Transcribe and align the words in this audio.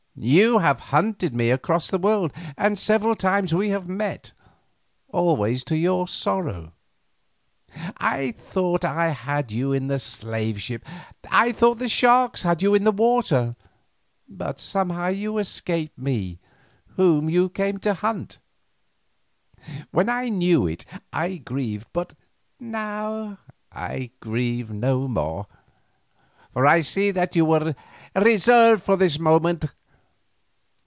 You 0.23 0.59
have 0.59 0.81
hunted 0.91 1.33
me 1.33 1.49
across 1.49 1.87
the 1.87 1.97
world, 1.97 2.31
and 2.55 2.77
several 2.77 3.15
times 3.15 3.55
we 3.55 3.69
have 3.69 3.87
met, 3.89 4.33
always 5.07 5.63
to 5.63 5.75
your 5.75 6.07
sorrow. 6.07 6.73
I 7.97 8.31
thought 8.33 8.83
I 8.85 9.07
had 9.11 9.51
you 9.51 9.71
in 9.71 9.87
the 9.87 9.97
slave 9.97 10.61
ship, 10.61 10.85
I 11.31 11.51
thought 11.51 11.79
that 11.79 11.85
the 11.85 11.89
sharks 11.89 12.43
had 12.43 12.61
you 12.61 12.75
in 12.75 12.83
the 12.83 12.91
water, 12.91 13.55
but 14.27 14.59
somehow 14.59 15.07
you 15.07 15.39
escaped 15.39 15.97
me 15.97 16.39
whom 16.97 17.27
you 17.27 17.49
came 17.49 17.79
to 17.79 17.95
hunt. 17.95 18.37
When 19.89 20.07
I 20.07 20.29
knew 20.29 20.67
it 20.67 20.85
I 21.11 21.37
grieved, 21.37 21.87
but 21.93 22.13
now 22.59 23.39
I 23.71 24.11
grieve 24.19 24.69
no 24.69 25.07
more, 25.07 25.47
for 26.53 26.67
I 26.67 26.81
see 26.81 27.09
that 27.09 27.35
you 27.35 27.43
were 27.45 27.73
reserved 28.15 28.83
for 28.83 28.95
this 28.97 29.17
moment. 29.17 29.65